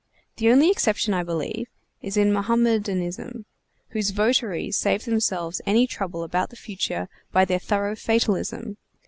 The 0.37 0.49
only 0.49 0.71
exception, 0.71 1.13
I 1.13 1.21
believe, 1.21 1.67
is 2.01 2.17
in 2.17 2.33
Mohammedanism, 2.33 3.45
whose 3.89 4.09
votaries 4.09 4.75
save 4.75 5.05
themselves 5.05 5.61
any 5.67 5.85
trouble 5.85 6.23
about 6.23 6.49
the 6.49 6.55
future 6.55 7.07
by 7.31 7.45
their 7.45 7.59
thorough 7.59 7.95
fatalism. 7.95 8.77